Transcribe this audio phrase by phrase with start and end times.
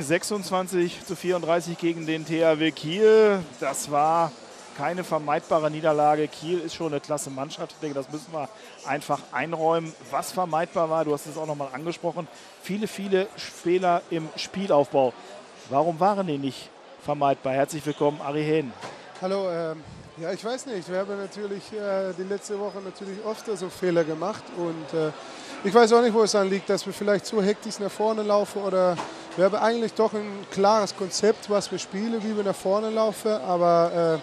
[0.00, 3.40] 26 zu 34 gegen den THW Kiel.
[3.58, 4.30] Das war
[4.76, 6.28] keine vermeidbare Niederlage.
[6.28, 7.72] Kiel ist schon eine klasse Mannschaft.
[7.72, 8.48] Ich denke, das müssen wir
[8.86, 9.92] einfach einräumen.
[10.12, 12.28] Was vermeidbar war, du hast es auch nochmal angesprochen,
[12.62, 15.12] viele, viele Fehler im Spielaufbau.
[15.68, 16.70] Warum waren die nicht
[17.02, 17.54] vermeidbar?
[17.54, 18.72] Herzlich willkommen, Ari Hehn.
[19.20, 19.82] Hallo, ähm,
[20.16, 20.88] ja, ich weiß nicht.
[20.88, 25.10] Wir haben natürlich äh, die letzte Woche natürlich oft so Fehler gemacht und äh,
[25.64, 28.22] ich weiß auch nicht, wo es dann liegt, dass wir vielleicht zu hektisch nach vorne
[28.22, 28.96] laufen oder
[29.38, 33.30] wir haben eigentlich doch ein klares Konzept, was wir spielen, wie wir nach vorne laufen,
[33.30, 34.18] aber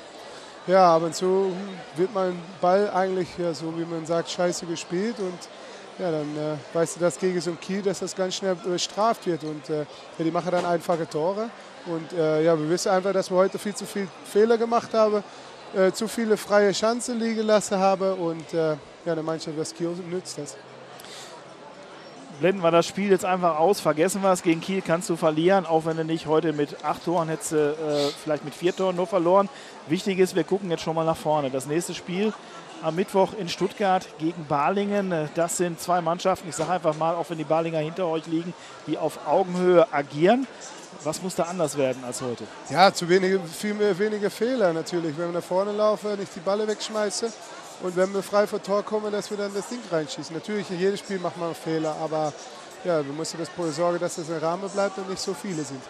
[0.67, 1.53] äh, ja, ab und zu
[1.95, 5.39] wird mein Ball eigentlich, ja, so wie man sagt, scheiße gespielt und
[5.99, 9.25] ja, dann äh, weißt du, dass gegen so ein Kiel, dass das ganz schnell bestraft
[9.25, 9.85] wird und äh,
[10.17, 11.49] ja, die machen dann einfache Tore
[11.85, 15.23] und äh, ja, wir wissen einfach, dass wir heute viel zu viele Fehler gemacht haben,
[15.73, 18.71] äh, zu viele freie Chancen liegen lassen haben und äh,
[19.05, 20.57] ja, eine Mannschaft, das Kiel nützt das
[22.39, 24.43] blenden wir das Spiel jetzt einfach aus, vergessen wir es.
[24.43, 27.73] Gegen Kiel kannst du verlieren, auch wenn du nicht heute mit acht Toren hättest, äh,
[28.23, 29.49] vielleicht mit vier Toren nur verloren.
[29.87, 31.49] Wichtig ist, wir gucken jetzt schon mal nach vorne.
[31.49, 32.33] Das nächste Spiel
[32.81, 35.29] am Mittwoch in Stuttgart gegen Balingen.
[35.35, 38.53] Das sind zwei Mannschaften, ich sage einfach mal, auch wenn die Balinger hinter euch liegen,
[38.87, 40.47] die auf Augenhöhe agieren.
[41.03, 42.45] Was muss da anders werden als heute?
[42.69, 45.17] Ja, zu wenige, viel mehr, weniger Fehler natürlich.
[45.17, 47.31] Wenn wir nach vorne laufen, nicht die Balle wegschmeißen
[47.81, 50.35] und wenn wir frei vor Tor kommen, dass wir dann das Ding reinschießen.
[50.35, 52.33] Natürlich, in jedem Spiel macht man Fehler, aber
[52.83, 55.81] ja, wir müssen das sorgen, dass das ein Rahmen bleibt und nicht so viele sind.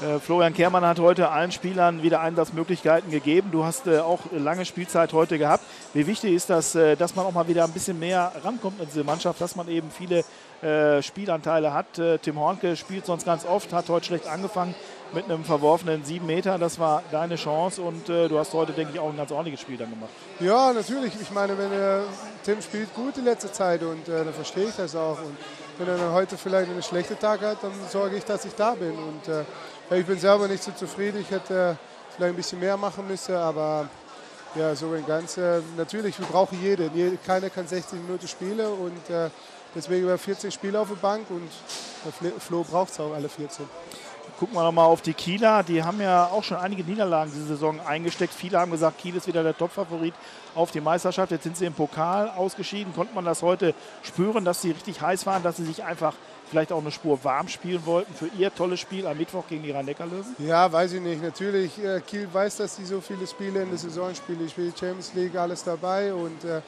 [0.00, 3.50] Äh, Florian Kehrmann hat heute allen Spielern wieder Einsatzmöglichkeiten gegeben.
[3.50, 5.64] Du hast äh, auch lange Spielzeit heute gehabt.
[5.92, 8.86] Wie wichtig ist das, äh, dass man auch mal wieder ein bisschen mehr rankommt in
[8.86, 10.24] diese Mannschaft, dass man eben viele
[11.02, 12.00] Spielanteile hat?
[12.22, 14.74] Tim Hornke spielt sonst ganz oft, hat heute schlecht angefangen
[15.12, 16.58] mit einem verworfenen 7 Meter.
[16.58, 19.60] Das war deine Chance und äh, du hast heute, denke ich, auch ein ganz ordentliches
[19.60, 20.10] Spiel dann gemacht.
[20.40, 21.12] Ja, natürlich.
[21.20, 21.70] Ich meine, wenn
[22.44, 25.18] Tim spielt gut die letzte Zeit und dann verstehe ich das auch.
[25.18, 25.36] Und
[25.78, 28.74] wenn er dann heute vielleicht einen schlechten Tag hat, dann sorge ich, dass ich da
[28.74, 28.92] bin.
[28.92, 31.20] Und ja, ich bin selber nicht so zufrieden.
[31.20, 31.78] Ich hätte
[32.14, 33.88] vielleicht ein bisschen mehr machen müssen, aber
[34.54, 35.62] ja, so ein Ganze.
[35.76, 37.18] Natürlich, wir brauchen jeden.
[37.24, 39.30] Keiner kann 60 Minuten spielen und äh,
[39.74, 41.48] deswegen über 14 Spiele auf der Bank und
[42.40, 43.66] Flo braucht es auch alle 14.
[44.38, 45.64] Gucken wir nochmal auf die Kieler.
[45.64, 48.32] Die haben ja auch schon einige Niederlagen diese Saison eingesteckt.
[48.32, 50.14] Viele haben gesagt, Kiel ist wieder der Topfavorit
[50.54, 51.32] auf die Meisterschaft.
[51.32, 52.94] Jetzt sind sie im Pokal ausgeschieden.
[52.94, 56.14] Konnte man das heute spüren, dass sie richtig heiß waren, dass sie sich einfach
[56.48, 59.72] vielleicht auch eine Spur warm spielen wollten für ihr tolles Spiel am Mittwoch gegen die
[59.72, 60.36] Rhein-Neckar-Löwen?
[60.38, 61.20] Ja, weiß ich nicht.
[61.20, 64.44] Natürlich, äh, Kiel weiß, dass sie so viele Spiele in der Saison spielen.
[64.44, 66.60] Ich spiele Champions League, alles dabei und äh,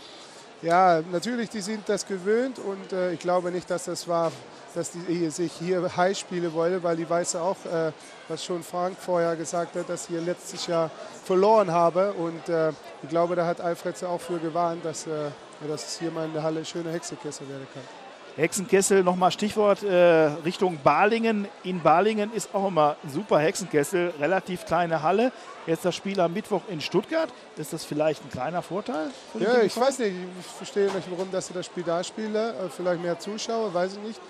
[0.62, 4.30] ja, natürlich, die sind das gewöhnt und äh, ich glaube nicht, dass das war,
[4.74, 7.92] dass die sich hier heiß spielen wollen, weil die weiß auch, äh,
[8.28, 10.90] was schon Frank vorher gesagt hat, dass sie letztes Jahr
[11.24, 12.72] verloren habe und äh,
[13.02, 15.30] ich glaube, da hat Alfred auch für gewarnt, dass, äh,
[15.66, 18.09] dass hier mal in der Halle schöne Hexekessel werden kann.
[18.36, 21.48] Hexenkessel, nochmal Stichwort äh, Richtung Balingen.
[21.64, 25.32] In Balingen ist auch immer ein super Hexenkessel, relativ kleine Halle.
[25.66, 27.28] Jetzt das Spiel am Mittwoch in Stuttgart.
[27.56, 29.10] Ist das vielleicht ein kleiner Vorteil?
[29.38, 30.14] ja, ich weiß nicht.
[30.40, 32.34] Ich verstehe nicht, warum dass sie das Spiel da spielen.
[32.34, 34.20] Äh, vielleicht mehr Zuschauer, weiß ich nicht.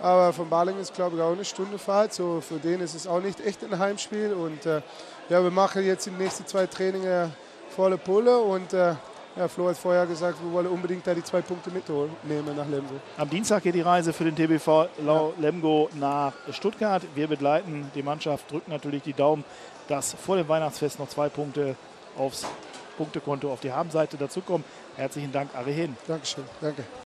[0.00, 2.14] Aber von Balingen ist, glaube ich, auch eine Stunde Fahrt.
[2.14, 4.32] So für den ist es auch nicht echt ein Heimspiel.
[4.32, 4.80] Und äh,
[5.28, 7.30] ja, wir machen jetzt die nächsten zwei Trainings
[7.78, 8.94] volle Pulle und äh,
[9.38, 12.94] ja, Flo hat vorher gesagt, wir wollen unbedingt da die zwei Punkte mitnehmen nach Lemgo.
[13.16, 17.02] Am Dienstag geht die Reise für den TBV Lau Lemgo nach Stuttgart.
[17.14, 19.44] Wir begleiten die Mannschaft, drücken natürlich die Daumen,
[19.86, 21.76] dass vor dem Weihnachtsfest noch zwei Punkte
[22.16, 22.44] aufs
[22.96, 24.64] Punktekonto auf die Habenseite dazukommen.
[24.96, 25.96] Herzlichen Dank, Ari Hehn.
[26.06, 26.44] Dankeschön.
[26.60, 26.84] Danke.